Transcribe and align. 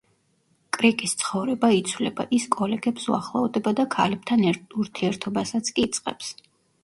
კრიკის 0.77 1.11
ცხოვრება 1.23 1.69
იცვლება, 1.79 2.25
ის 2.37 2.47
კოლეგებს 2.55 3.05
უახლოვდება 3.13 3.75
და 3.81 3.87
ქალებთან 3.97 4.49
ურთიერთობასაც 4.53 5.73
კი 5.77 5.87
იწყებს. 5.89 6.33